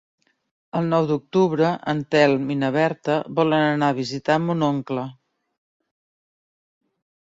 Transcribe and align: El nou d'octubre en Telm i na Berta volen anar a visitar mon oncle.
El 0.79 0.87
nou 0.93 1.09
d'octubre 1.11 1.69
en 1.93 2.01
Telm 2.15 2.49
i 2.57 2.59
na 2.63 2.73
Berta 2.79 3.21
volen 3.43 3.69
anar 3.77 3.93
a 3.95 4.01
visitar 4.03 4.43
mon 4.49 4.69
oncle. 4.73 5.09